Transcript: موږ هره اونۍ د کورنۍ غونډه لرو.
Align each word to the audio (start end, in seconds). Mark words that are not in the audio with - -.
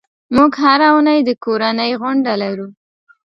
موږ 0.35 0.51
هره 0.63 0.87
اونۍ 0.93 1.19
د 1.27 1.29
کورنۍ 1.43 1.91
غونډه 2.01 2.33
لرو. 2.41 2.67